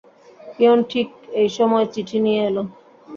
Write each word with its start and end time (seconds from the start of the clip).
Peon 0.53 0.79
ঠিক 0.91 1.07
এই 1.41 1.49
সময় 1.57 1.85
চিঠি 1.93 2.17
নিয়ে 2.25 2.41
এল। 2.49 2.57